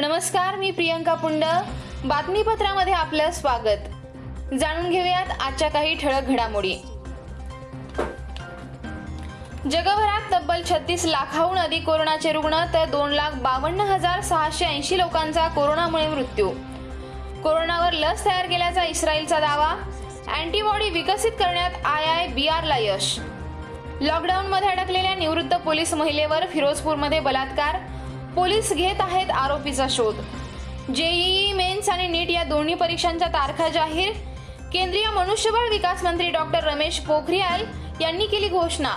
[0.00, 1.44] नमस्कार मी प्रियंका पुंड
[2.04, 4.54] बातमीपत्रामध्ये आपलं स्वागत.
[4.54, 6.74] जाणून घेऊयात आजच्या काही ठळक घडामोडी.
[9.70, 15.48] जगभरात तब्बल छत्तीस लाखाहून अधिक कोरोनाचे रुग्ण तर दोन लाख बावन्न हजार सहाशे ऐंशी लोकांचा
[15.48, 16.50] कोरोनामुळे मृत्यू.
[17.44, 19.74] कोरोनावर लस तयार केल्याचा इस्रायलचा दावा.
[20.36, 23.18] अँटीबॉडी विकसित करण्यात आय आय बी आरला यश.
[24.00, 27.76] लॉकडाऊनमध्ये अडकलेल्या निवृत्त पोलीस महिलेवर फिरोजपूरमध्ये बलात्कार.
[28.36, 30.14] पोलीस घेत आहेत आरोपीचा शोध.
[30.94, 34.12] जेईई मेन्स आणि नीट या दोन्ही परीक्षांच्या तारखा जाहीर.
[34.72, 37.64] केंद्रीय मनुष्यबळ विकास मंत्री डॉक्टर रमेश पोखरियाल
[38.00, 38.94] यांनी केली घोषणा.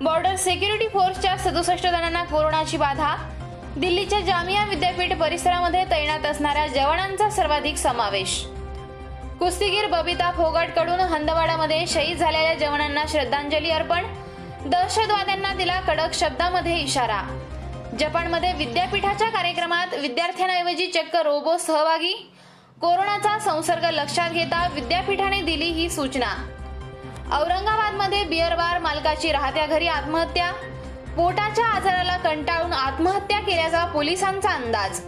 [0.00, 3.16] बॉर्डर सिक्युरिटी फोर्सच्या सदुसष्ट जणांना कोरोनाची बाधा.
[3.76, 8.44] दिल्लीच्या जामिया विद्यापीठ परिसरामध्ये तैनात असणाऱ्या जवानांचा सर्वाधिक समावेश.
[9.38, 14.06] कुस्तीगीर बबिता फोगटकडून हंदवाडामध्ये शहीद झालेल्या जवानांना श्रद्धांजली अर्पण.
[14.66, 17.38] दहशतवाद्यांना दिला कडक शब्दामध्ये इशारा.
[17.98, 22.12] जपानमध्ये विद्यापीठाच्या कार्यक्रमात विद्यार्थ्यांऐवजी चक्क रोबो सहभागी.
[22.80, 26.34] कोरोनाचा संसर्ग लक्षात घेता विद्यापीठाने दिली ही सूचना.
[27.32, 30.52] औरंगाबादमध्ये बिअर बार मालकाची राहत्या घरी आत्महत्या.
[31.16, 35.00] पोटाच्या आजाराला कंटाळून आत्महत्या केल्याचा पोलिसांचा अंदाज.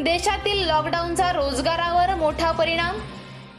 [0.00, 2.96] देशातील लॉकडाऊनचा रोजगारावर मोठा परिणाम.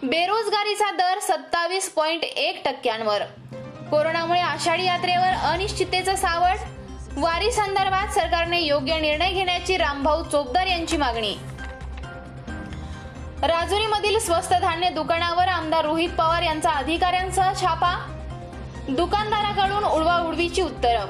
[0.04, 3.22] बेरोजगारीचा दर सत्तावीस पॉइंट एक टक्क्यांवर.
[3.92, 6.58] कोरोनामुळे आषाढी यात्रेवर अनिश्चिततेचं सावट.
[7.18, 11.34] वारी संदर्भात सरकारने योग्य निर्णय घेण्याची रामभाऊ चोपदार यांची मागणी.
[13.44, 17.94] राजुरीमधील स्वस्त धान्य दुकानावर आमदार रोहित पवार यांचा अधिकाऱ्यांसह छापा
[18.90, 21.06] दुकानदाराकडून उडवाउडवीची उत्तरं.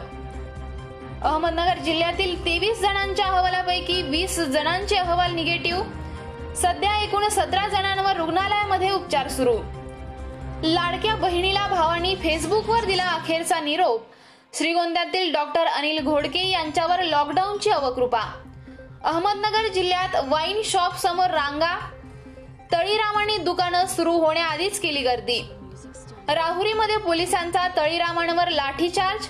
[1.22, 5.84] अहमदनगर जिल्ह्यातील तेवीस जणांच्या अहवालापैकी वीस जणांचे अहवाल निगेटिव्ह.
[6.56, 9.58] सध्या एकूण सतरा जणांवर रुग्णालयामध्ये उपचार सुरू.
[10.64, 14.04] लाडक्या बहिणीला भावानी फेसबुकवर दिला अखेरचा निरोप
[14.54, 18.22] श्रीगोंद्यातील डॉक्टर अनिल घोडके यांच्यावर लॉकडाऊनची अवकृपा
[19.04, 21.76] अहमदनगर जिल्ह्यात वाईन शॉप समोर रांगा.
[22.72, 25.42] तळीरामाने दुकानं सुरू होण्याआधीच केली गर्दी.
[26.28, 29.28] राहुरीमध्ये पोलिसांचा तळीरामांवर लाठीचार्ज.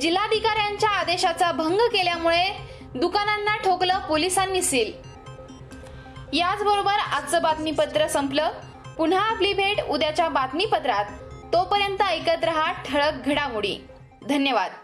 [0.00, 2.46] जिल्हाधिकाऱ्यांच्या आदेशाचा भंग केल्यामुळे
[2.94, 4.92] दुकानांना ठोकलं पोलिसांनी सील.
[6.32, 8.50] याचबरोबर आजचं बातमीपत्र संपलं.
[8.96, 11.04] पुन्हा आपली भेट उद्याच्या बातमीपत्रात.
[11.52, 13.78] तोपर्यंत ऐकत रहा ठळक घडामोडी.
[14.28, 14.83] धन्यवाद.